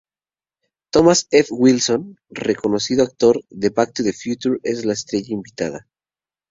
Thomas 0.91 1.27
F. 1.29 1.49
Wilson, 1.51 2.17
reconocido 2.31 3.03
actor 3.03 3.39
de 3.51 3.69
"Back 3.69 3.93
to 3.93 4.01
the 4.03 4.13
Future", 4.13 4.57
es 4.63 4.83
la 4.83 4.93
estrella 4.93 5.31
invitada. 5.31 5.87